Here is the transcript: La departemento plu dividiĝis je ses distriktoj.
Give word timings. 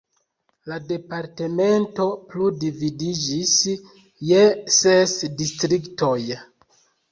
La 0.69 0.77
departemento 0.91 2.07
plu 2.31 2.47
dividiĝis 2.65 3.53
je 4.31 4.43
ses 4.81 5.17
distriktoj. 5.45 6.19